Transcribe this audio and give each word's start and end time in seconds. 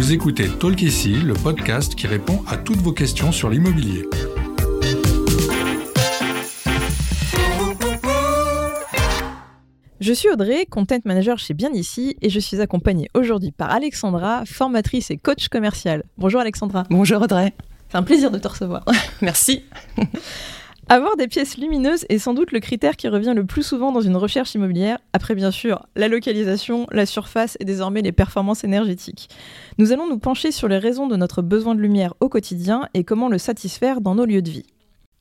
Vous 0.00 0.14
écoutez 0.14 0.48
Talk 0.48 0.80
ici, 0.80 1.12
le 1.12 1.34
podcast 1.34 1.94
qui 1.94 2.06
répond 2.06 2.42
à 2.48 2.56
toutes 2.56 2.78
vos 2.78 2.94
questions 2.94 3.32
sur 3.32 3.50
l'immobilier. 3.50 4.08
Je 10.00 10.12
suis 10.14 10.30
Audrey, 10.30 10.64
content 10.64 11.00
manager 11.04 11.38
chez 11.38 11.52
Bien 11.52 11.68
Ici, 11.74 12.16
et 12.22 12.30
je 12.30 12.40
suis 12.40 12.62
accompagnée 12.62 13.10
aujourd'hui 13.12 13.52
par 13.52 13.70
Alexandra, 13.70 14.44
formatrice 14.46 15.10
et 15.10 15.18
coach 15.18 15.48
commercial. 15.48 16.02
Bonjour 16.16 16.40
Alexandra. 16.40 16.84
Bonjour 16.88 17.20
Audrey. 17.20 17.52
C'est 17.90 17.98
un 17.98 18.02
plaisir 18.02 18.30
de 18.30 18.38
te 18.38 18.48
recevoir. 18.48 18.86
Merci. 19.20 19.64
Avoir 20.92 21.16
des 21.16 21.28
pièces 21.28 21.56
lumineuses 21.56 22.04
est 22.08 22.18
sans 22.18 22.34
doute 22.34 22.50
le 22.50 22.58
critère 22.58 22.96
qui 22.96 23.06
revient 23.06 23.32
le 23.32 23.46
plus 23.46 23.62
souvent 23.62 23.92
dans 23.92 24.00
une 24.00 24.16
recherche 24.16 24.56
immobilière, 24.56 24.98
après 25.12 25.36
bien 25.36 25.52
sûr 25.52 25.86
la 25.94 26.08
localisation, 26.08 26.88
la 26.90 27.06
surface 27.06 27.56
et 27.60 27.64
désormais 27.64 28.02
les 28.02 28.10
performances 28.10 28.64
énergétiques. 28.64 29.28
Nous 29.78 29.92
allons 29.92 30.08
nous 30.08 30.18
pencher 30.18 30.50
sur 30.50 30.66
les 30.66 30.78
raisons 30.78 31.06
de 31.06 31.14
notre 31.14 31.42
besoin 31.42 31.76
de 31.76 31.80
lumière 31.80 32.14
au 32.18 32.28
quotidien 32.28 32.88
et 32.92 33.04
comment 33.04 33.28
le 33.28 33.38
satisfaire 33.38 34.00
dans 34.00 34.16
nos 34.16 34.24
lieux 34.24 34.42
de 34.42 34.50
vie. 34.50 34.66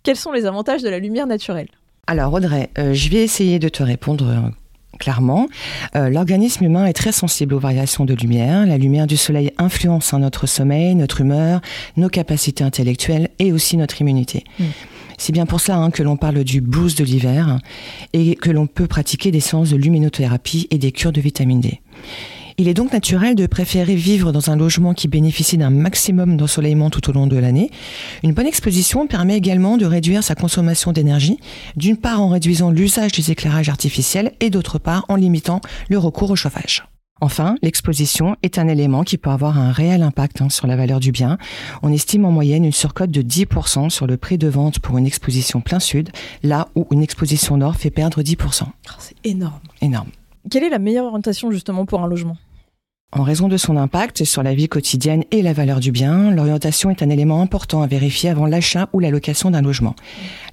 Quels 0.02 0.16
sont 0.16 0.32
les 0.32 0.48
avantages 0.48 0.82
de 0.82 0.90
la 0.90 0.98
lumière 0.98 1.28
naturelle? 1.28 1.70
Alors 2.08 2.34
Audrey, 2.34 2.72
euh, 2.80 2.96
je 2.96 3.10
vais 3.12 3.24
essayer 3.24 3.60
de 3.60 3.70
te 3.70 3.84
répondre 3.84 4.28
euh, 4.28 4.50
clairement. 4.98 5.48
Euh, 5.96 6.10
l'organisme 6.10 6.66
humain 6.66 6.88
est 6.88 6.94
très 6.94 7.12
sensible 7.12 7.54
aux 7.54 7.60
variations 7.60 8.06
de 8.06 8.16
lumière. 8.16 8.66
La 8.66 8.80
lumière 8.80 9.06
du 9.06 9.18
soleil 9.18 9.52
influence 9.60 10.14
notre 10.14 10.48
sommeil, 10.48 10.96
notre 10.96 11.22
humeur, 11.22 11.62
nos 11.96 12.10
capacités 12.10 12.64
intellectuelles 12.64 13.30
et 13.38 13.54
aussi 13.54 13.78
notre 13.78 14.02
immunité. 14.02 14.46
Mm. 14.58 14.64
C'est 15.20 15.34
bien 15.34 15.46
pour 15.46 15.60
cela 15.60 15.78
hein, 15.78 15.92
que 15.92 16.02
l'on 16.02 16.16
parle 16.16 16.46
du 16.46 16.62
blues 16.62 16.96
de 16.96 17.04
l'hiver 17.04 17.60
et 18.14 18.36
que 18.36 18.50
l'on 18.50 18.68
peut 18.68 18.88
pratiquer 18.88 19.32
des 19.32 19.42
séances 19.42 19.70
de 19.70 19.76
luminothérapie 19.76 20.68
et 20.72 20.78
des 20.78 20.94
cures 20.94 21.12
de 21.12 21.20
vitamine 21.20 21.60
D. 21.60 21.82
Il 22.58 22.68
est 22.70 22.74
donc 22.74 22.94
naturel 22.94 23.36
de 23.36 23.46
préférer 23.46 23.96
vivre 23.96 24.32
dans 24.32 24.50
un 24.50 24.56
logement 24.56 24.94
qui 24.94 25.10
bénéficie 25.10 25.58
d'un 25.58 25.70
maximum 25.70 26.38
d'ensoleillement 26.38 26.90
tout 26.90 27.10
au 27.10 27.14
long 27.14 27.28
de 27.28 27.38
l'année. 27.38 27.70
Une 28.24 28.34
bonne 28.34 28.48
exposition 28.48 29.08
permet 29.08 29.38
également 29.38 29.78
de 29.78 29.86
réduire 29.86 30.24
sa 30.24 30.36
consommation 30.36 30.94
d'énergie, 30.94 31.38
d'une 31.76 31.98
part 31.98 32.22
en 32.22 32.30
réduisant 32.30 32.72
l'usage 32.72 33.12
des 33.12 33.32
éclairages 33.32 33.70
artificiels 33.70 34.32
et 34.40 34.50
d'autre 34.50 34.80
part 34.80 35.06
en 35.10 35.16
limitant 35.16 35.60
le 35.90 35.98
recours 35.98 36.32
au 36.32 36.36
chauffage. 36.38 36.84
Enfin, 37.22 37.56
l'exposition 37.62 38.36
est 38.44 38.58
un 38.58 38.68
élément 38.68 39.04
qui 39.04 39.18
peut 39.18 39.30
avoir 39.30 39.58
un 39.58 39.72
réel 39.72 40.04
impact 40.04 40.42
hein, 40.42 40.50
sur 40.50 40.68
la 40.68 40.76
valeur 40.76 41.00
du 41.00 41.12
bien. 41.12 41.38
On 41.82 41.92
estime 41.92 42.26
en 42.26 42.32
moyenne 42.32 42.64
une 42.64 42.72
surcote 42.72 43.12
de 43.12 43.22
10% 43.22 43.90
sur 43.90 44.08
le 44.08 44.18
prix 44.18 44.38
de 44.38 44.48
vente 44.48 44.80
pour 44.80 44.98
une 44.98 45.06
exposition 45.06 45.62
plein 45.62 45.80
sud, 45.80 46.10
là 46.44 46.70
où 46.76 46.88
une 46.92 47.02
exposition 47.02 47.58
nord 47.58 47.76
fait 47.76 47.90
perdre 47.90 48.22
10%. 48.22 48.64
c'est 49.00 49.16
énorme. 49.24 49.60
Énorme. 49.82 50.10
Quelle 50.50 50.64
est 50.64 50.70
la 50.70 50.80
meilleure 50.80 51.06
orientation 51.06 51.52
justement 51.52 51.86
pour 51.86 52.02
un 52.02 52.08
logement? 52.08 52.38
En 53.12 53.24
raison 53.24 53.48
de 53.48 53.58
son 53.58 53.76
impact 53.76 54.24
sur 54.24 54.44
la 54.44 54.54
vie 54.54 54.68
quotidienne 54.68 55.24
et 55.32 55.42
la 55.42 55.52
valeur 55.52 55.80
du 55.80 55.92
bien, 55.92 56.30
l'orientation 56.30 56.92
est 56.92 57.02
un 57.02 57.10
élément 57.10 57.42
important 57.42 57.82
à 57.82 57.88
vérifier 57.88 58.30
avant 58.30 58.46
l'achat 58.46 58.88
ou 58.94 59.00
la 59.00 59.10
location 59.10 59.50
d'un 59.50 59.64
logement. 59.64 59.96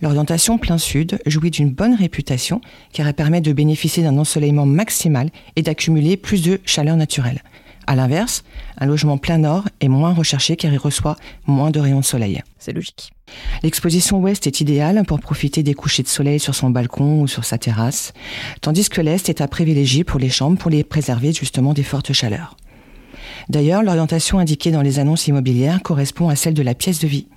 L'orientation 0.00 0.56
plein 0.56 0.78
sud 0.78 1.18
jouit 1.26 1.50
d'une 1.50 1.70
bonne 1.70 1.94
réputation 1.94 2.62
car 2.94 3.06
elle 3.06 3.14
permet 3.14 3.42
de 3.42 3.52
bénéficier 3.52 4.02
d'un 4.02 4.16
ensoleillement 4.16 4.64
maximal 4.64 5.28
et 5.56 5.62
d'accumuler 5.62 6.16
plus 6.16 6.42
de 6.42 6.58
chaleur 6.64 6.96
naturelle. 6.96 7.42
À 7.88 7.94
l'inverse, 7.94 8.42
un 8.78 8.86
logement 8.86 9.16
plein 9.16 9.38
nord 9.38 9.68
est 9.80 9.88
moins 9.88 10.12
recherché 10.12 10.56
car 10.56 10.72
il 10.72 10.78
reçoit 10.78 11.16
moins 11.46 11.70
de 11.70 11.78
rayons 11.78 12.00
de 12.00 12.04
soleil. 12.04 12.42
C'est 12.58 12.72
logique. 12.72 13.12
L'exposition 13.62 14.18
ouest 14.18 14.46
est 14.46 14.60
idéale 14.60 15.04
pour 15.06 15.20
profiter 15.20 15.62
des 15.62 15.74
couchers 15.74 16.02
de 16.02 16.08
soleil 16.08 16.40
sur 16.40 16.54
son 16.54 16.70
balcon 16.70 17.20
ou 17.20 17.28
sur 17.28 17.44
sa 17.44 17.58
terrasse, 17.58 18.12
tandis 18.60 18.88
que 18.88 19.00
l'est 19.00 19.28
est 19.28 19.40
à 19.40 19.46
privilégier 19.46 20.02
pour 20.02 20.18
les 20.18 20.30
chambres 20.30 20.58
pour 20.58 20.70
les 20.70 20.82
préserver 20.82 21.32
justement 21.32 21.74
des 21.74 21.84
fortes 21.84 22.12
chaleurs. 22.12 22.56
D'ailleurs, 23.48 23.84
l'orientation 23.84 24.40
indiquée 24.40 24.72
dans 24.72 24.82
les 24.82 24.98
annonces 24.98 25.28
immobilières 25.28 25.82
correspond 25.82 26.28
à 26.28 26.34
celle 26.34 26.54
de 26.54 26.62
la 26.62 26.74
pièce 26.74 26.98
de 26.98 27.06
vie. 27.06 27.28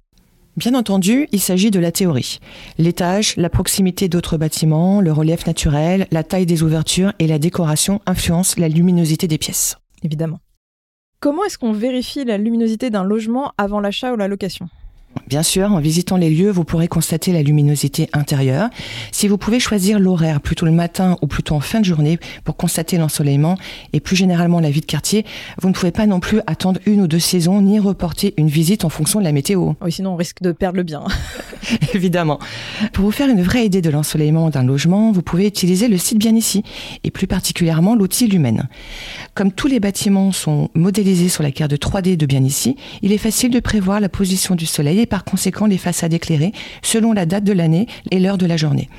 Bien 0.58 0.74
entendu, 0.74 1.28
il 1.32 1.40
s'agit 1.40 1.70
de 1.70 1.80
la 1.80 1.92
théorie. 1.92 2.40
L'étage, 2.80 3.36
la 3.38 3.50
proximité 3.50 4.10
d'autres 4.10 4.38
bâtiments, 4.38 5.00
le 5.00 5.14
relief 5.14 5.46
naturel, 5.46 6.08
la 6.12 6.24
taille 6.24 6.48
des 6.48 6.64
ouvertures 6.64 7.14
et 7.20 7.28
la 7.28 7.38
décoration 7.38 8.02
influencent 8.08 8.56
la 8.60 8.68
luminosité 8.68 9.28
des 9.28 9.38
pièces 9.38 9.78
évidemment. 10.04 10.40
Comment 11.20 11.44
est-ce 11.44 11.58
qu'on 11.58 11.74
vérifie 11.74 12.24
la 12.24 12.38
luminosité 12.38 12.90
d'un 12.90 13.04
logement 13.04 13.54
avant 13.58 13.80
l'achat 13.80 14.14
ou 14.14 14.16
la 14.16 14.28
location? 14.28 14.70
Bien 15.30 15.44
sûr, 15.44 15.72
en 15.72 15.80
visitant 15.80 16.18
les 16.18 16.32
lieux, 16.32 16.50
vous 16.50 16.64
pourrez 16.64 16.88
constater 16.88 17.32
la 17.32 17.44
luminosité 17.44 18.10
intérieure. 18.14 18.72
Si 19.12 19.28
vous 19.28 19.38
pouvez 19.38 19.60
choisir 19.60 20.00
l'horaire, 20.00 20.42
plutôt 20.42 20.66
le 20.66 20.72
matin 20.72 21.18
ou 21.22 21.28
plutôt 21.28 21.54
en 21.54 21.60
fin 21.60 21.82
de 21.82 21.86
journée, 21.86 22.18
pour 22.46 22.58
constater 22.58 22.98
l'ensoleillement 22.98 23.56
et 23.94 24.00
plus 24.00 24.16
généralement 24.16 24.60
la 24.60 24.72
vie 24.72 24.82
de 24.82 24.88
quartier, 24.88 25.28
vous 25.62 25.68
ne 25.68 25.74
pouvez 25.76 25.92
pas 25.92 26.08
non 26.08 26.20
plus 26.20 26.42
attendre 26.48 26.80
une 26.88 27.02
ou 27.02 27.08
deux 27.08 27.20
saisons 27.20 27.62
ni 27.62 27.78
reporter 27.78 28.34
une 28.38 28.48
visite 28.48 28.86
en 28.86 28.90
fonction 28.90 29.20
de 29.20 29.24
la 29.24 29.32
météo. 29.32 29.74
Oui, 29.84 29.92
sinon 29.92 30.14
on 30.14 30.16
risque 30.16 30.42
de 30.42 30.52
perdre 30.52 30.78
le 30.78 30.84
bien. 30.84 31.04
Évidemment. 31.94 32.40
Pour 32.94 33.06
vous 33.06 33.12
faire 33.12 33.30
une 33.30 33.44
vraie 33.44 33.68
idée 33.68 33.84
de 33.84 33.92
l'ensoleillement 33.92 34.50
d'un 34.50 34.64
logement, 34.64 35.12
vous 35.12 35.22
pouvez 35.22 35.46
utiliser 35.46 35.90
le 35.90 36.00
site 36.00 36.18
bien 36.18 36.36
ici, 36.36 36.64
et 37.04 37.12
plus 37.12 37.28
particulièrement 37.28 37.94
l'outil 37.94 38.26
Lumen. 38.26 38.68
Comme 39.36 39.52
tous 39.52 39.68
les 39.68 39.80
bâtiments 39.80 40.32
sont 40.32 40.70
modélisés 40.74 41.30
sur 41.30 41.44
la 41.44 41.52
carte 41.52 41.70
de 41.70 41.78
3D 41.78 42.18
de 42.18 42.26
bien 42.26 42.44
ici, 42.44 42.76
il 43.04 43.12
est 43.12 43.20
facile 43.20 43.52
de 43.52 43.60
prévoir 43.60 44.00
la 44.00 44.10
position 44.10 44.56
du 44.56 44.66
soleil 44.66 45.02
et 45.02 45.06
par 45.06 45.19
conséquent 45.24 45.66
les 45.66 45.78
façades 45.78 46.14
éclairées 46.14 46.54
selon 46.82 47.14
la 47.14 47.26
date 47.26 47.44
de 47.44 47.54
l'année 47.54 47.88
et 48.12 48.20
l'heure 48.20 48.38
de 48.38 48.46
la 48.46 48.58
journée. 48.58 48.90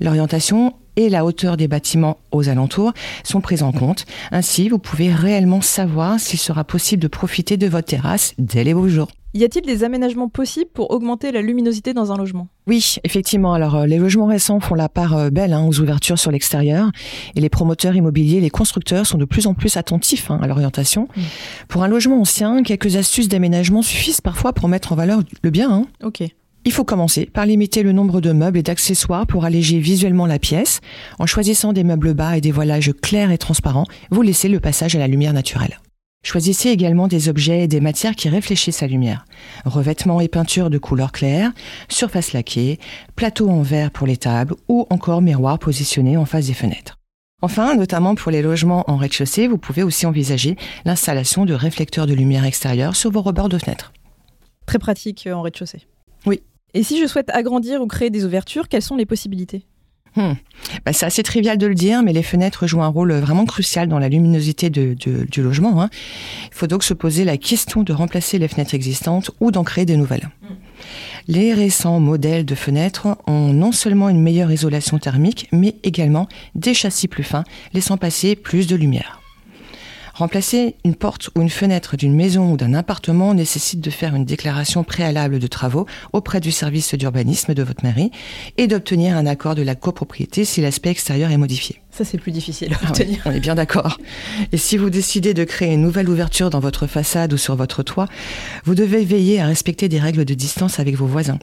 L'orientation 0.00 0.74
et 0.96 1.08
la 1.08 1.24
hauteur 1.24 1.56
des 1.56 1.68
bâtiments 1.68 2.18
aux 2.32 2.48
alentours 2.48 2.92
sont 3.24 3.40
prises 3.40 3.62
en 3.62 3.72
compte. 3.72 4.06
Ainsi, 4.32 4.68
vous 4.68 4.78
pouvez 4.78 5.12
réellement 5.12 5.60
savoir 5.60 6.18
s'il 6.18 6.38
sera 6.38 6.64
possible 6.64 7.02
de 7.02 7.08
profiter 7.08 7.56
de 7.56 7.66
votre 7.66 7.88
terrasse 7.88 8.34
dès 8.38 8.64
les 8.64 8.74
beaux 8.74 8.88
jours. 8.88 9.08
Y 9.36 9.44
a-t-il 9.44 9.66
des 9.66 9.84
aménagements 9.84 10.30
possibles 10.30 10.70
pour 10.72 10.90
augmenter 10.92 11.30
la 11.30 11.42
luminosité 11.42 11.92
dans 11.92 12.10
un 12.10 12.16
logement? 12.16 12.48
Oui, 12.66 12.96
effectivement. 13.04 13.52
Alors, 13.52 13.74
euh, 13.74 13.86
les 13.86 13.98
logements 13.98 14.24
récents 14.24 14.60
font 14.60 14.74
la 14.74 14.88
part 14.88 15.14
euh, 15.14 15.28
belle 15.28 15.52
hein, 15.52 15.66
aux 15.66 15.78
ouvertures 15.78 16.18
sur 16.18 16.30
l'extérieur, 16.30 16.90
et 17.34 17.42
les 17.42 17.50
promoteurs 17.50 17.94
immobiliers, 17.94 18.40
les 18.40 18.48
constructeurs 18.48 19.04
sont 19.04 19.18
de 19.18 19.26
plus 19.26 19.46
en 19.46 19.52
plus 19.52 19.76
attentifs 19.76 20.30
hein, 20.30 20.38
à 20.40 20.46
l'orientation. 20.46 21.06
Mm. 21.14 21.20
Pour 21.68 21.82
un 21.82 21.88
logement 21.88 22.18
ancien, 22.18 22.62
quelques 22.62 22.96
astuces 22.96 23.28
d'aménagement 23.28 23.82
suffisent 23.82 24.22
parfois 24.22 24.54
pour 24.54 24.70
mettre 24.70 24.92
en 24.92 24.96
valeur 24.96 25.20
le 25.42 25.50
bien. 25.50 25.70
Hein. 25.70 25.84
Ok. 26.02 26.22
Il 26.66 26.72
faut 26.72 26.82
commencer 26.82 27.26
par 27.26 27.46
limiter 27.46 27.84
le 27.84 27.92
nombre 27.92 28.20
de 28.20 28.32
meubles 28.32 28.58
et 28.58 28.62
d'accessoires 28.64 29.28
pour 29.28 29.44
alléger 29.44 29.78
visuellement 29.78 30.26
la 30.26 30.40
pièce. 30.40 30.80
En 31.20 31.24
choisissant 31.24 31.72
des 31.72 31.84
meubles 31.84 32.12
bas 32.12 32.36
et 32.36 32.40
des 32.40 32.50
voilages 32.50 32.92
clairs 33.00 33.30
et 33.30 33.38
transparents, 33.38 33.86
vous 34.10 34.20
laissez 34.20 34.48
le 34.48 34.58
passage 34.58 34.96
à 34.96 34.98
la 34.98 35.06
lumière 35.06 35.32
naturelle. 35.32 35.78
Choisissez 36.24 36.70
également 36.70 37.06
des 37.06 37.28
objets 37.28 37.62
et 37.62 37.68
des 37.68 37.80
matières 37.80 38.16
qui 38.16 38.28
réfléchissent 38.28 38.80
la 38.80 38.88
lumière. 38.88 39.26
Revêtements 39.64 40.20
et 40.20 40.26
peintures 40.26 40.68
de 40.68 40.78
couleur 40.78 41.12
claire, 41.12 41.52
surface 41.88 42.32
laquée, 42.32 42.80
plateau 43.14 43.48
en 43.48 43.62
verre 43.62 43.92
pour 43.92 44.08
les 44.08 44.16
tables 44.16 44.56
ou 44.66 44.88
encore 44.90 45.22
miroirs 45.22 45.60
positionnés 45.60 46.16
en 46.16 46.24
face 46.24 46.48
des 46.48 46.54
fenêtres. 46.54 46.98
Enfin, 47.42 47.76
notamment 47.76 48.16
pour 48.16 48.32
les 48.32 48.42
logements 48.42 48.82
en 48.90 48.96
rez-de-chaussée, 48.96 49.46
vous 49.46 49.58
pouvez 49.58 49.84
aussi 49.84 50.04
envisager 50.04 50.56
l'installation 50.84 51.44
de 51.44 51.54
réflecteurs 51.54 52.08
de 52.08 52.14
lumière 52.14 52.44
extérieure 52.44 52.96
sur 52.96 53.12
vos 53.12 53.22
rebords 53.22 53.50
de 53.50 53.58
fenêtres. 53.58 53.92
Très 54.66 54.80
pratique 54.80 55.28
euh, 55.28 55.32
en 55.32 55.42
rez-de-chaussée. 55.42 55.86
Oui. 56.26 56.42
Et 56.76 56.82
si 56.82 57.00
je 57.00 57.06
souhaite 57.06 57.30
agrandir 57.30 57.80
ou 57.80 57.86
créer 57.86 58.10
des 58.10 58.26
ouvertures, 58.26 58.68
quelles 58.68 58.82
sont 58.82 58.96
les 58.96 59.06
possibilités? 59.06 59.64
Hmm. 60.14 60.34
Bah, 60.84 60.92
c'est 60.92 61.06
assez 61.06 61.22
trivial 61.22 61.56
de 61.56 61.66
le 61.66 61.74
dire, 61.74 62.02
mais 62.02 62.12
les 62.12 62.22
fenêtres 62.22 62.66
jouent 62.66 62.82
un 62.82 62.88
rôle 62.88 63.14
vraiment 63.14 63.46
crucial 63.46 63.88
dans 63.88 63.98
la 63.98 64.10
luminosité 64.10 64.68
du 64.68 65.42
logement. 65.42 65.80
Hein. 65.80 65.88
Il 66.48 66.54
faut 66.54 66.66
donc 66.66 66.84
se 66.84 66.92
poser 66.92 67.24
la 67.24 67.38
question 67.38 67.82
de 67.82 67.94
remplacer 67.94 68.38
les 68.38 68.46
fenêtres 68.46 68.74
existantes 68.74 69.30
ou 69.40 69.50
d'en 69.52 69.64
créer 69.64 69.86
de 69.86 69.96
nouvelles. 69.96 70.28
Hmm. 70.42 70.54
Les 71.28 71.54
récents 71.54 71.98
modèles 71.98 72.44
de 72.44 72.54
fenêtres 72.54 73.08
ont 73.26 73.54
non 73.54 73.72
seulement 73.72 74.10
une 74.10 74.20
meilleure 74.20 74.52
isolation 74.52 74.98
thermique, 74.98 75.48
mais 75.52 75.76
également 75.82 76.28
des 76.54 76.74
châssis 76.74 77.08
plus 77.08 77.24
fins, 77.24 77.44
laissant 77.72 77.96
passer 77.96 78.36
plus 78.36 78.66
de 78.66 78.76
lumière. 78.76 79.22
Remplacer 80.16 80.76
une 80.82 80.94
porte 80.94 81.28
ou 81.34 81.42
une 81.42 81.50
fenêtre 81.50 81.94
d'une 81.98 82.14
maison 82.14 82.50
ou 82.50 82.56
d'un 82.56 82.72
appartement 82.72 83.34
nécessite 83.34 83.82
de 83.82 83.90
faire 83.90 84.14
une 84.14 84.24
déclaration 84.24 84.82
préalable 84.82 85.38
de 85.38 85.46
travaux 85.46 85.84
auprès 86.14 86.40
du 86.40 86.50
service 86.52 86.94
d'urbanisme 86.94 87.52
de 87.52 87.62
votre 87.62 87.84
mairie 87.84 88.10
et 88.56 88.66
d'obtenir 88.66 89.14
un 89.14 89.26
accord 89.26 89.54
de 89.54 89.60
la 89.60 89.74
copropriété 89.74 90.46
si 90.46 90.62
l'aspect 90.62 90.88
extérieur 90.88 91.30
est 91.32 91.36
modifié. 91.36 91.82
Ça, 91.90 92.06
c'est 92.06 92.16
plus 92.16 92.32
difficile 92.32 92.72
à 92.72 92.78
ah 92.82 92.88
obtenir. 92.88 93.20
on 93.26 93.30
est 93.30 93.40
bien 93.40 93.56
d'accord. 93.56 93.98
Et 94.52 94.56
si 94.56 94.78
vous 94.78 94.88
décidez 94.88 95.34
de 95.34 95.44
créer 95.44 95.74
une 95.74 95.82
nouvelle 95.82 96.08
ouverture 96.08 96.48
dans 96.48 96.60
votre 96.60 96.86
façade 96.86 97.34
ou 97.34 97.36
sur 97.36 97.54
votre 97.54 97.82
toit, 97.82 98.08
vous 98.64 98.74
devez 98.74 99.04
veiller 99.04 99.38
à 99.42 99.46
respecter 99.46 99.90
des 99.90 100.00
règles 100.00 100.24
de 100.24 100.32
distance 100.32 100.80
avec 100.80 100.96
vos 100.96 101.06
voisins. 101.06 101.38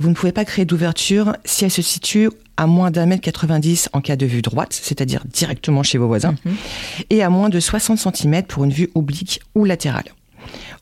Vous 0.00 0.10
ne 0.10 0.14
pouvez 0.14 0.32
pas 0.32 0.44
créer 0.44 0.66
d'ouverture 0.66 1.34
si 1.46 1.64
elle 1.64 1.70
se 1.70 1.80
situe 1.80 2.28
à 2.58 2.66
moins 2.66 2.90
d'un 2.90 3.06
mètre 3.06 3.22
90 3.22 3.88
en 3.94 4.02
cas 4.02 4.16
de 4.16 4.26
vue 4.26 4.42
droite, 4.42 4.78
c'est-à-dire 4.82 5.24
directement 5.24 5.82
chez 5.82 5.96
vos 5.96 6.08
voisins, 6.08 6.34
mhm. 6.44 6.56
et 7.08 7.22
à 7.22 7.30
moins 7.30 7.48
de 7.48 7.60
60 7.60 7.98
cm 7.98 8.42
pour 8.42 8.64
une 8.64 8.72
vue 8.72 8.90
oblique 8.94 9.40
ou 9.54 9.64
latérale. 9.64 10.12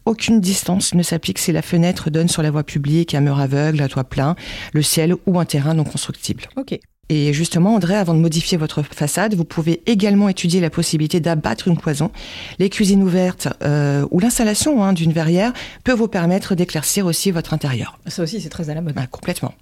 Aucune 0.06 0.40
distance 0.40 0.94
ne 0.94 1.02
s'applique 1.02 1.38
si 1.38 1.52
la 1.52 1.62
fenêtre 1.62 2.10
donne 2.10 2.28
sur 2.28 2.42
la 2.42 2.50
voie 2.50 2.64
publique, 2.64 3.14
un 3.14 3.20
mur 3.20 3.38
aveugle, 3.38 3.82
un 3.82 3.88
toit 3.88 4.04
plein, 4.04 4.36
le 4.72 4.82
ciel 4.82 5.14
ou 5.26 5.38
un 5.38 5.44
terrain 5.44 5.74
non 5.74 5.84
constructible. 5.84 6.44
Ok. 6.56 6.78
Et 7.08 7.32
justement, 7.32 7.74
André, 7.74 7.94
avant 7.94 8.14
de 8.14 8.18
modifier 8.18 8.58
votre 8.58 8.82
façade, 8.82 9.34
vous 9.34 9.44
pouvez 9.44 9.82
également 9.86 10.28
étudier 10.28 10.60
la 10.60 10.70
possibilité 10.70 11.20
d'abattre 11.20 11.68
une 11.68 11.76
cloison. 11.76 12.10
Les 12.58 12.68
cuisines 12.68 13.02
ouvertes 13.02 13.48
euh, 13.62 14.04
ou 14.10 14.18
l'installation 14.18 14.82
hein, 14.82 14.92
d'une 14.92 15.12
verrière 15.12 15.52
peut 15.84 15.92
vous 15.92 16.08
permettre 16.08 16.54
d'éclaircir 16.54 17.06
aussi 17.06 17.30
votre 17.30 17.54
intérieur. 17.54 17.98
Ça 18.06 18.22
aussi, 18.22 18.40
c'est 18.40 18.48
très 18.48 18.70
à 18.70 18.74
la 18.74 18.80
mode. 18.80 18.94
Ah, 18.96 19.06
complètement. 19.06 19.54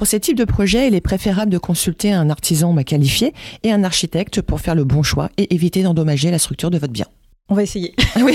Pour 0.00 0.06
ces 0.06 0.18
types 0.18 0.38
de 0.38 0.46
projets, 0.46 0.88
il 0.88 0.94
est 0.94 1.02
préférable 1.02 1.52
de 1.52 1.58
consulter 1.58 2.10
un 2.10 2.30
artisan 2.30 2.74
qualifié 2.74 3.34
et 3.64 3.70
un 3.70 3.84
architecte 3.84 4.40
pour 4.40 4.62
faire 4.62 4.74
le 4.74 4.84
bon 4.84 5.02
choix 5.02 5.28
et 5.36 5.52
éviter 5.52 5.82
d'endommager 5.82 6.30
la 6.30 6.38
structure 6.38 6.70
de 6.70 6.78
votre 6.78 6.94
bien. 6.94 7.04
On 7.50 7.54
va 7.54 7.64
essayer. 7.64 7.94
Oui. 8.22 8.34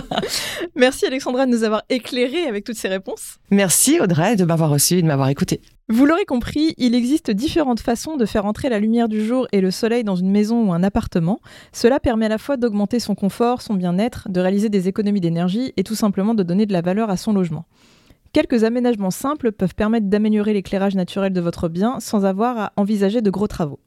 Merci 0.76 1.06
Alexandra 1.06 1.46
de 1.46 1.50
nous 1.50 1.64
avoir 1.64 1.82
éclairé 1.88 2.46
avec 2.46 2.64
toutes 2.64 2.76
ces 2.76 2.88
réponses. 2.88 3.38
Merci 3.50 4.00
Audrey 4.00 4.36
de 4.36 4.44
m'avoir 4.44 4.68
reçu 4.68 4.98
et 4.98 5.02
de 5.02 5.06
m'avoir 5.06 5.30
écouté. 5.30 5.62
Vous 5.88 6.04
l'aurez 6.04 6.26
compris, 6.26 6.74
il 6.76 6.94
existe 6.94 7.30
différentes 7.30 7.80
façons 7.80 8.18
de 8.18 8.26
faire 8.26 8.44
entrer 8.44 8.68
la 8.68 8.78
lumière 8.78 9.08
du 9.08 9.24
jour 9.24 9.46
et 9.52 9.62
le 9.62 9.70
soleil 9.70 10.04
dans 10.04 10.16
une 10.16 10.30
maison 10.30 10.62
ou 10.68 10.74
un 10.74 10.82
appartement. 10.82 11.40
Cela 11.72 12.00
permet 12.00 12.26
à 12.26 12.28
la 12.28 12.36
fois 12.36 12.58
d'augmenter 12.58 13.00
son 13.00 13.14
confort, 13.14 13.62
son 13.62 13.72
bien-être, 13.72 14.28
de 14.28 14.40
réaliser 14.40 14.68
des 14.68 14.88
économies 14.88 15.22
d'énergie 15.22 15.72
et 15.78 15.84
tout 15.84 15.94
simplement 15.94 16.34
de 16.34 16.42
donner 16.42 16.66
de 16.66 16.74
la 16.74 16.82
valeur 16.82 17.08
à 17.08 17.16
son 17.16 17.32
logement. 17.32 17.64
Quelques 18.32 18.64
aménagements 18.64 19.10
simples 19.10 19.52
peuvent 19.52 19.74
permettre 19.74 20.06
d'améliorer 20.06 20.54
l'éclairage 20.54 20.94
naturel 20.94 21.34
de 21.34 21.40
votre 21.42 21.68
bien 21.68 22.00
sans 22.00 22.24
avoir 22.24 22.58
à 22.58 22.72
envisager 22.76 23.20
de 23.20 23.28
gros 23.28 23.46
travaux. 23.46 23.78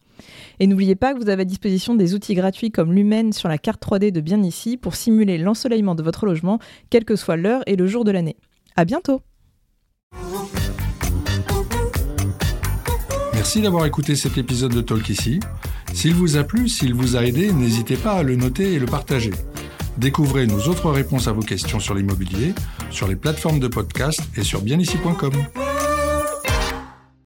Et 0.59 0.67
n'oubliez 0.67 0.95
pas 0.95 1.13
que 1.13 1.19
vous 1.19 1.29
avez 1.29 1.41
à 1.41 1.45
disposition 1.45 1.95
des 1.95 2.13
outils 2.13 2.35
gratuits 2.35 2.69
comme 2.69 2.93
Lumen 2.93 3.33
sur 3.33 3.49
la 3.49 3.57
carte 3.57 3.83
3D 3.83 4.11
de 4.11 4.21
Bien 4.21 4.43
ici 4.43 4.77
pour 4.77 4.93
simuler 4.95 5.39
l'ensoleillement 5.39 5.95
de 5.95 6.03
votre 6.03 6.27
logement, 6.27 6.59
quelle 6.91 7.05
que 7.05 7.15
soit 7.15 7.37
l'heure 7.37 7.63
et 7.65 7.75
le 7.75 7.87
jour 7.87 8.03
de 8.03 8.11
l'année. 8.11 8.37
À 8.75 8.85
bientôt! 8.85 9.23
Merci 13.33 13.61
d'avoir 13.61 13.87
écouté 13.87 14.15
cet 14.15 14.37
épisode 14.37 14.75
de 14.75 14.81
Talk 14.81 15.09
ici. 15.09 15.39
S'il 15.91 16.13
vous 16.13 16.37
a 16.37 16.43
plu, 16.43 16.69
s'il 16.69 16.93
vous 16.93 17.15
a 17.15 17.25
aidé, 17.25 17.51
n'hésitez 17.51 17.97
pas 17.97 18.13
à 18.13 18.23
le 18.23 18.35
noter 18.35 18.73
et 18.73 18.79
le 18.79 18.85
partager. 18.85 19.31
Découvrez 19.97 20.45
nos 20.45 20.59
autres 20.67 20.91
réponses 20.91 21.27
à 21.27 21.31
vos 21.31 21.41
questions 21.41 21.79
sur 21.79 21.95
l'immobilier 21.95 22.53
sur 22.91 23.07
les 23.07 23.15
plateformes 23.15 23.59
de 23.59 23.67
podcast 23.67 24.21
et 24.37 24.43
sur 24.43 24.61
bienici.com. 24.61 25.64